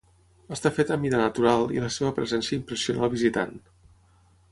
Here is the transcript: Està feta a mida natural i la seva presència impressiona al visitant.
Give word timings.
Està 0.55 0.69
feta 0.77 0.95
a 0.95 1.01
mida 1.03 1.19
natural 1.19 1.65
i 1.75 1.83
la 1.83 1.89
seva 1.97 2.13
presència 2.21 2.57
impressiona 2.59 3.05
al 3.09 3.13
visitant. 3.17 3.55